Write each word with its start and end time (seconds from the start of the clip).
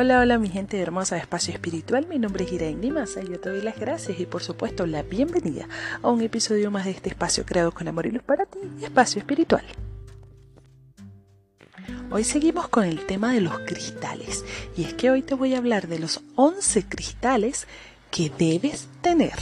Hola, 0.00 0.20
hola 0.20 0.38
mi 0.38 0.48
gente 0.48 0.80
hermosa 0.80 1.16
de 1.16 1.22
Espacio 1.22 1.52
Espiritual, 1.52 2.06
mi 2.06 2.20
nombre 2.20 2.44
es 2.44 2.52
Irene 2.52 2.92
Massa 2.92 3.20
y 3.20 3.30
yo 3.30 3.40
te 3.40 3.48
doy 3.48 3.62
las 3.62 3.80
gracias 3.80 4.20
y 4.20 4.26
por 4.26 4.44
supuesto 4.44 4.86
la 4.86 5.02
bienvenida 5.02 5.66
a 6.00 6.08
un 6.08 6.22
episodio 6.22 6.70
más 6.70 6.84
de 6.84 6.92
este 6.92 7.08
espacio 7.08 7.44
creado 7.44 7.72
con 7.72 7.88
amor 7.88 8.06
y 8.06 8.12
luz 8.12 8.22
para 8.22 8.46
ti, 8.46 8.60
Espacio 8.80 9.18
Espiritual. 9.18 9.64
Hoy 12.12 12.22
seguimos 12.22 12.68
con 12.68 12.84
el 12.84 13.06
tema 13.06 13.32
de 13.32 13.40
los 13.40 13.58
cristales 13.58 14.44
y 14.76 14.84
es 14.84 14.94
que 14.94 15.10
hoy 15.10 15.22
te 15.22 15.34
voy 15.34 15.56
a 15.56 15.58
hablar 15.58 15.88
de 15.88 15.98
los 15.98 16.20
11 16.36 16.84
cristales 16.84 17.66
que 18.12 18.30
debes 18.38 18.86
tener. 19.02 19.34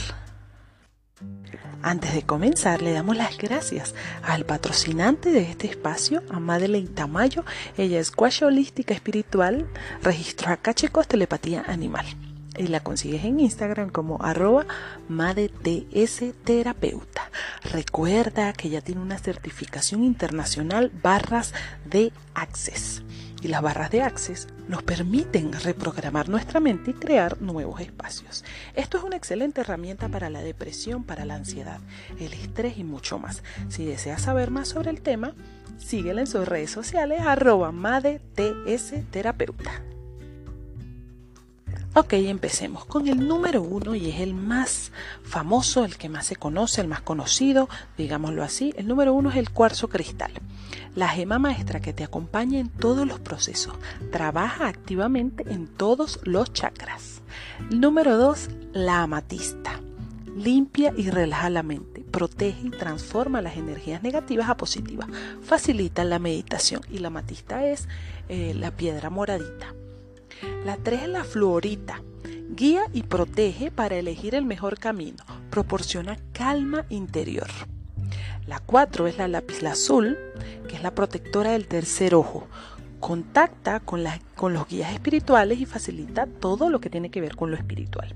Antes 1.83 2.13
de 2.13 2.23
comenzar, 2.23 2.81
le 2.81 2.91
damos 2.91 3.15
las 3.15 3.37
gracias 3.37 3.93
al 4.23 4.45
patrocinante 4.45 5.31
de 5.31 5.41
este 5.41 5.67
espacio, 5.67 6.23
a 6.29 6.39
Madeleine 6.39 6.89
Tamayo. 6.89 7.45
Ella 7.77 7.99
es 7.99 8.11
guacha 8.11 8.47
holística 8.47 8.93
espiritual, 8.93 9.67
registro 10.01 10.57
Chicos 10.73 11.07
telepatía 11.07 11.63
animal. 11.67 12.05
Y 12.57 12.67
la 12.67 12.79
consigues 12.79 13.23
en 13.23 13.39
Instagram 13.39 13.89
como 13.89 14.23
arroba 14.23 14.65
terapeuta. 16.43 17.29
Recuerda 17.71 18.51
que 18.53 18.69
ella 18.69 18.81
tiene 18.81 19.01
una 19.01 19.19
certificación 19.19 20.03
internacional 20.03 20.91
barras 21.03 21.53
de 21.85 22.11
Access 22.33 23.03
y 23.41 23.47
las 23.47 23.61
barras 23.61 23.91
de 23.91 24.01
Access 24.01 24.47
nos 24.67 24.83
permiten 24.83 25.53
reprogramar 25.53 26.29
nuestra 26.29 26.59
mente 26.59 26.91
y 26.91 26.93
crear 26.93 27.41
nuevos 27.41 27.81
espacios. 27.81 28.43
Esto 28.75 28.97
es 28.97 29.03
una 29.03 29.15
excelente 29.15 29.61
herramienta 29.61 30.09
para 30.09 30.29
la 30.29 30.41
depresión, 30.41 31.03
para 31.03 31.25
la 31.25 31.35
ansiedad, 31.35 31.79
el 32.19 32.33
estrés 32.33 32.77
y 32.77 32.83
mucho 32.83 33.19
más. 33.19 33.43
Si 33.69 33.85
deseas 33.85 34.21
saber 34.23 34.51
más 34.51 34.69
sobre 34.69 34.89
el 34.89 35.01
tema, 35.01 35.33
síguela 35.77 36.21
en 36.21 36.27
sus 36.27 36.47
redes 36.47 36.71
sociales 36.71 37.21
arroba 37.21 37.73
terapeuta. 39.11 39.86
Ok, 41.99 42.13
empecemos 42.13 42.85
con 42.85 43.07
el 43.07 43.27
número 43.27 43.63
uno 43.63 43.95
y 43.95 44.11
es 44.11 44.19
el 44.19 44.35
más 44.35 44.91
famoso, 45.23 45.83
el 45.83 45.97
que 45.97 46.09
más 46.09 46.27
se 46.27 46.35
conoce, 46.35 46.79
el 46.79 46.87
más 46.87 47.01
conocido, 47.01 47.69
digámoslo 47.97 48.43
así. 48.43 48.71
El 48.77 48.87
número 48.87 49.15
uno 49.15 49.31
es 49.31 49.37
el 49.37 49.49
cuarzo 49.49 49.89
cristal. 49.89 50.31
La 50.93 51.09
gema 51.09 51.39
maestra 51.39 51.79
que 51.79 51.93
te 51.93 52.03
acompaña 52.03 52.59
en 52.59 52.69
todos 52.69 53.07
los 53.07 53.19
procesos. 53.19 53.73
Trabaja 54.11 54.67
activamente 54.67 55.43
en 55.51 55.65
todos 55.65 56.19
los 56.21 56.53
chakras. 56.53 57.23
Número 57.71 58.15
dos, 58.15 58.49
la 58.73 59.01
amatista. 59.01 59.81
Limpia 60.35 60.93
y 60.95 61.09
relaja 61.09 61.49
la 61.49 61.63
mente, 61.63 62.01
protege 62.11 62.67
y 62.67 62.69
transforma 62.69 63.41
las 63.41 63.57
energías 63.57 64.03
negativas 64.03 64.49
a 64.49 64.57
positivas, 64.57 65.09
facilita 65.41 66.03
la 66.03 66.19
meditación 66.19 66.81
y 66.91 66.99
la 66.99 67.07
amatista 67.07 67.65
es 67.65 67.87
eh, 68.29 68.53
la 68.53 68.69
piedra 68.69 69.09
moradita. 69.09 69.73
La 70.65 70.77
3 70.77 71.03
es 71.03 71.09
la 71.09 71.23
fluorita. 71.23 72.01
Guía 72.49 72.83
y 72.93 73.03
protege 73.03 73.71
para 73.71 73.95
elegir 73.95 74.35
el 74.35 74.45
mejor 74.45 74.79
camino. 74.79 75.23
Proporciona 75.49 76.17
calma 76.33 76.85
interior. 76.89 77.47
La 78.47 78.59
4 78.59 79.07
es 79.07 79.17
la 79.17 79.27
lápiz 79.27 79.61
azul, 79.63 80.17
que 80.67 80.75
es 80.75 80.83
la 80.83 80.95
protectora 80.95 81.51
del 81.51 81.67
tercer 81.67 82.15
ojo. 82.15 82.47
Contacta 82.99 83.79
con, 83.79 84.03
con 84.35 84.53
los 84.53 84.67
guías 84.67 84.93
espirituales 84.93 85.59
y 85.59 85.65
facilita 85.65 86.25
todo 86.25 86.69
lo 86.69 86.79
que 86.79 86.89
tiene 86.89 87.11
que 87.11 87.21
ver 87.21 87.35
con 87.35 87.51
lo 87.51 87.57
espiritual. 87.57 88.15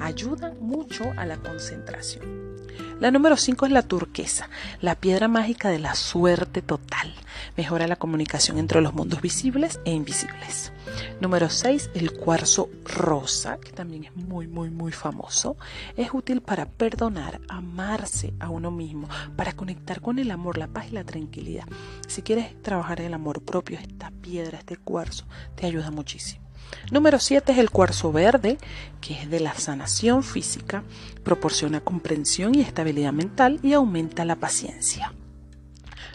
Ayuda 0.00 0.54
mucho 0.60 1.12
a 1.16 1.26
la 1.26 1.36
concentración. 1.36 2.52
La 3.00 3.10
número 3.10 3.36
5 3.36 3.66
es 3.66 3.72
la 3.72 3.82
turquesa, 3.82 4.48
la 4.80 4.94
piedra 4.94 5.26
mágica 5.28 5.68
de 5.68 5.80
la 5.80 5.94
suerte 5.94 6.62
total. 6.62 7.12
Mejora 7.56 7.86
la 7.86 7.96
comunicación 7.96 8.58
entre 8.58 8.80
los 8.80 8.94
mundos 8.94 9.20
visibles 9.20 9.80
e 9.84 9.92
invisibles. 9.92 10.72
Número 11.20 11.50
6, 11.50 11.90
el 11.94 12.12
cuarzo 12.12 12.68
rosa, 12.84 13.58
que 13.58 13.72
también 13.72 14.04
es 14.04 14.16
muy, 14.16 14.46
muy, 14.46 14.70
muy 14.70 14.92
famoso. 14.92 15.56
Es 15.96 16.10
útil 16.12 16.40
para 16.40 16.66
perdonar, 16.66 17.40
amarse 17.48 18.34
a 18.40 18.48
uno 18.48 18.70
mismo, 18.70 19.08
para 19.36 19.52
conectar 19.52 20.00
con 20.00 20.18
el 20.18 20.30
amor, 20.30 20.58
la 20.58 20.68
paz 20.68 20.86
y 20.88 20.92
la 20.92 21.04
tranquilidad. 21.04 21.64
Si 22.08 22.22
quieres 22.22 22.60
trabajar 22.62 23.00
el 23.00 23.14
amor 23.14 23.42
propio, 23.42 23.78
esta 23.78 24.10
piedra, 24.10 24.58
este 24.58 24.76
cuarzo, 24.76 25.26
te 25.54 25.66
ayuda 25.66 25.90
muchísimo. 25.90 26.42
Número 26.90 27.18
7 27.18 27.52
es 27.52 27.58
el 27.58 27.70
cuarzo 27.70 28.12
verde, 28.12 28.58
que 29.00 29.14
es 29.14 29.30
de 29.30 29.40
la 29.40 29.54
sanación 29.54 30.22
física, 30.22 30.82
proporciona 31.22 31.80
comprensión 31.80 32.54
y 32.54 32.60
estabilidad 32.60 33.12
mental 33.12 33.60
y 33.62 33.72
aumenta 33.72 34.24
la 34.24 34.36
paciencia. 34.36 35.12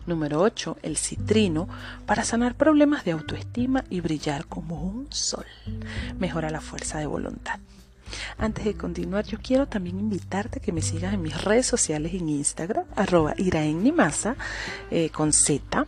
Número 0.08 0.42
8, 0.42 0.78
el 0.84 0.98
citrino, 0.98 1.68
para 2.06 2.24
sanar 2.24 2.56
problemas 2.56 3.04
de 3.04 3.12
autoestima 3.12 3.84
y 3.90 4.00
brillar 4.00 4.48
como 4.48 4.82
un 4.82 5.12
sol. 5.12 5.46
Mejora 6.18 6.50
la 6.50 6.62
fuerza 6.62 6.98
de 6.98 7.06
voluntad. 7.06 7.60
Antes 8.38 8.64
de 8.64 8.76
continuar, 8.76 9.26
yo 9.26 9.38
quiero 9.38 9.68
también 9.68 10.00
invitarte 10.00 10.60
a 10.60 10.62
que 10.62 10.72
me 10.72 10.82
sigas 10.82 11.14
en 11.14 11.22
mis 11.22 11.44
redes 11.44 11.66
sociales 11.66 12.14
en 12.14 12.30
Instagram, 12.30 12.86
arroba 12.96 13.34
iraennimasa, 13.38 14.38
eh, 14.92 15.10
con 15.10 15.34
Z. 15.34 15.86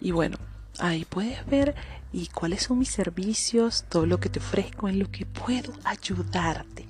Y 0.00 0.10
bueno, 0.10 0.36
ahí 0.80 1.04
puedes 1.04 1.46
ver 1.46 1.76
y 2.12 2.26
cuáles 2.26 2.64
son 2.64 2.80
mis 2.80 2.90
servicios, 2.90 3.84
todo 3.88 4.04
lo 4.04 4.18
que 4.18 4.28
te 4.28 4.40
ofrezco, 4.40 4.88
en 4.88 4.98
lo 4.98 5.10
que 5.12 5.26
puedo 5.26 5.72
ayudarte 5.84 6.86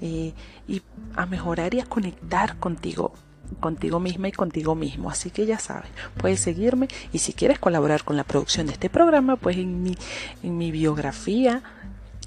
eh, 0.00 0.32
y 0.66 0.82
a 1.16 1.26
mejorar 1.26 1.74
y 1.74 1.80
a 1.80 1.84
conectar 1.84 2.58
contigo 2.58 3.12
contigo 3.60 4.00
misma 4.00 4.28
y 4.28 4.32
contigo 4.32 4.74
mismo. 4.74 5.10
Así 5.10 5.30
que 5.30 5.46
ya 5.46 5.58
sabes, 5.58 5.90
puedes 6.16 6.40
seguirme 6.40 6.88
y 7.12 7.18
si 7.18 7.32
quieres 7.32 7.58
colaborar 7.58 8.04
con 8.04 8.16
la 8.16 8.24
producción 8.24 8.66
de 8.66 8.72
este 8.72 8.90
programa, 8.90 9.36
pues 9.36 9.56
en 9.56 9.82
mi, 9.82 10.70
biografía 10.70 11.62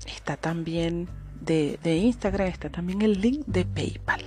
está 0.05 0.37
también 0.37 1.07
de, 1.41 1.79
de 1.83 1.97
Instagram, 1.97 2.47
está 2.47 2.69
también 2.69 3.01
el 3.01 3.21
link 3.21 3.45
de 3.45 3.65
PayPal. 3.65 4.23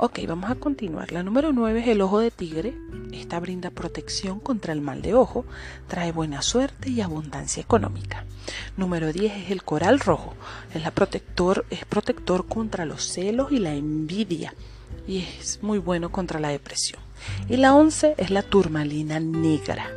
Ok, 0.00 0.20
vamos 0.28 0.48
a 0.48 0.54
continuar. 0.54 1.10
La 1.10 1.24
número 1.24 1.52
9 1.52 1.80
es 1.80 1.88
el 1.88 2.00
ojo 2.02 2.20
de 2.20 2.30
tigre. 2.30 2.72
Esta 3.12 3.40
brinda 3.40 3.70
protección 3.70 4.38
contra 4.38 4.72
el 4.72 4.80
mal 4.80 5.02
de 5.02 5.14
ojo, 5.14 5.44
trae 5.88 6.12
buena 6.12 6.40
suerte 6.40 6.88
y 6.90 7.00
abundancia 7.00 7.60
económica. 7.60 8.24
Número 8.76 9.12
10 9.12 9.46
es 9.46 9.50
el 9.50 9.64
coral 9.64 9.98
rojo. 9.98 10.34
Es, 10.72 10.84
la 10.84 10.92
protector, 10.92 11.66
es 11.70 11.84
protector 11.84 12.46
contra 12.46 12.84
los 12.84 13.08
celos 13.08 13.50
y 13.50 13.58
la 13.58 13.74
envidia 13.74 14.54
y 15.08 15.26
es 15.40 15.60
muy 15.62 15.78
bueno 15.78 16.12
contra 16.12 16.38
la 16.38 16.50
depresión. 16.50 17.00
Y 17.48 17.56
la 17.56 17.74
11 17.74 18.14
es 18.18 18.30
la 18.30 18.42
turmalina 18.42 19.18
negra. 19.18 19.90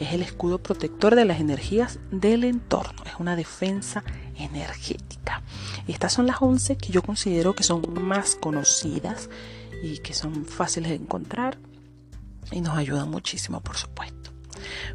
Es 0.00 0.12
el 0.12 0.22
escudo 0.22 0.58
protector 0.58 1.14
de 1.14 1.24
las 1.24 1.38
energías 1.38 2.00
del 2.10 2.42
entorno. 2.42 3.04
Es 3.04 3.12
una 3.20 3.36
defensa 3.36 4.02
energética. 4.36 5.42
Estas 5.86 6.14
son 6.14 6.26
las 6.26 6.40
11 6.40 6.76
que 6.78 6.92
yo 6.92 7.02
considero 7.02 7.54
que 7.54 7.62
son 7.62 7.82
más 8.02 8.34
conocidas 8.34 9.28
y 9.82 9.98
que 9.98 10.14
son 10.14 10.46
fáciles 10.46 10.90
de 10.90 10.96
encontrar 10.96 11.58
y 12.50 12.60
nos 12.60 12.76
ayudan 12.76 13.10
muchísimo, 13.10 13.60
por 13.60 13.76
supuesto. 13.76 14.23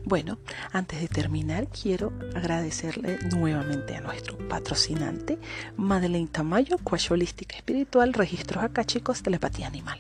Bueno, 0.03 0.39
antes 0.71 1.01
de 1.01 1.07
terminar, 1.07 1.67
quiero 1.67 2.13
agradecerle 2.35 3.19
nuevamente 3.31 3.95
a 3.95 4.01
nuestro 4.01 4.37
patrocinante, 4.47 5.37
Madeleine 5.77 6.27
Tamayo, 6.27 6.77
Cuacho 6.83 7.13
Holística 7.13 7.55
Espiritual, 7.55 8.13
Registros 8.13 8.63
Acá, 8.63 8.83
chicos, 8.83 9.23
Telepatía 9.23 9.67
Animal. 9.67 9.99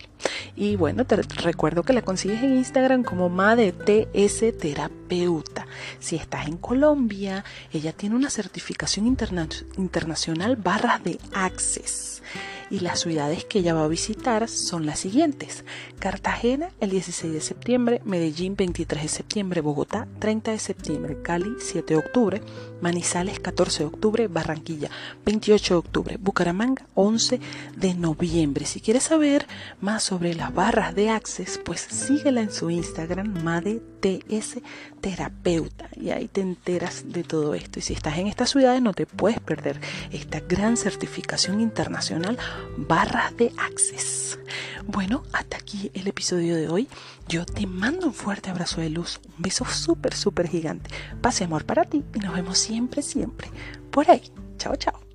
Y 0.55 0.75
bueno, 0.75 1.05
te 1.05 1.15
recuerdo 1.15 1.83
que 1.83 1.93
la 1.93 2.01
consigues 2.01 2.43
en 2.43 2.55
Instagram 2.55 3.03
como 3.03 3.29
MadeTS 3.29 4.57
Terapeuta. 4.57 5.67
Si 5.99 6.15
estás 6.15 6.47
en 6.47 6.57
Colombia, 6.57 7.43
ella 7.71 7.93
tiene 7.93 8.15
una 8.15 8.29
certificación 8.29 9.07
internacional 9.07 10.55
barras 10.55 11.03
de 11.03 11.19
Access 11.33 12.21
y 12.69 12.79
las 12.79 12.99
ciudades 12.99 13.45
que 13.45 13.59
ella 13.59 13.73
va 13.73 13.85
a 13.85 13.87
visitar 13.87 14.47
son 14.47 14.85
las 14.85 14.99
siguientes. 14.99 15.63
Cartagena 15.99 16.69
el 16.79 16.91
16 16.91 17.33
de 17.33 17.41
septiembre, 17.41 18.01
Medellín 18.05 18.55
23 18.55 19.03
de 19.03 19.09
septiembre, 19.09 19.61
Bogotá 19.61 20.07
30 20.19 20.51
de 20.51 20.59
septiembre, 20.59 21.17
Cali 21.21 21.55
7 21.59 21.93
de 21.93 21.99
octubre, 21.99 22.41
Manizales 22.81 23.39
14 23.39 23.79
de 23.79 23.85
octubre, 23.85 24.27
Barranquilla 24.27 24.89
28 25.25 25.73
de 25.73 25.77
octubre, 25.77 26.17
Bucaramanga 26.17 26.85
11 26.93 27.39
de 27.75 27.93
noviembre. 27.95 28.65
Si 28.65 28.81
quieres 28.81 29.03
saber 29.03 29.47
más 29.81 30.03
sobre 30.03 30.35
las 30.35 30.53
barras 30.53 30.95
de 30.95 31.09
Access, 31.09 31.59
pues 31.63 31.81
síguela 31.81 32.41
en 32.41 32.51
su 32.51 32.69
Instagram, 32.69 33.43
MadeTS 33.43 34.59
Terapeuta, 35.01 35.68
y 35.95 36.11
ahí 36.11 36.27
te 36.27 36.41
enteras 36.41 37.03
de 37.11 37.23
todo 37.23 37.53
esto. 37.53 37.79
Y 37.79 37.81
si 37.81 37.93
estás 37.93 38.17
en 38.17 38.27
estas 38.27 38.51
ciudades, 38.51 38.81
no 38.81 38.93
te 38.93 39.05
puedes 39.05 39.39
perder 39.39 39.79
esta 40.11 40.39
gran 40.39 40.77
certificación 40.77 41.61
internacional 41.61 42.37
barras 42.77 43.35
de 43.37 43.51
Access. 43.57 44.39
Bueno, 44.85 45.23
hasta 45.33 45.57
aquí 45.57 45.91
el 45.93 46.07
episodio 46.07 46.55
de 46.55 46.69
hoy. 46.69 46.87
Yo 47.27 47.45
te 47.45 47.67
mando 47.67 48.07
un 48.07 48.13
fuerte 48.13 48.49
abrazo 48.49 48.81
de 48.81 48.89
luz, 48.89 49.19
un 49.25 49.43
beso 49.43 49.65
súper, 49.65 50.15
súper 50.15 50.47
gigante. 50.47 50.89
Pase 51.21 51.43
amor 51.43 51.65
para 51.65 51.85
ti 51.85 52.03
y 52.15 52.19
nos 52.19 52.33
vemos 52.33 52.57
siempre, 52.57 53.01
siempre 53.01 53.49
por 53.91 54.09
ahí. 54.09 54.31
Chao, 54.57 54.75
chao. 54.75 55.08